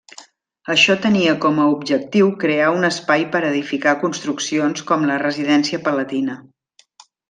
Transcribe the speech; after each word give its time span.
Això 0.75 0.95
tenia 1.03 1.35
com 1.43 1.59
a 1.65 1.67
objectiu 1.73 2.33
crear 2.45 2.71
un 2.79 2.89
espai 2.91 3.29
per 3.37 3.45
edificar 3.53 3.97
construccions 4.07 4.85
com 4.93 5.09
la 5.13 5.23
residència 5.29 5.87
palatina. 5.89 6.45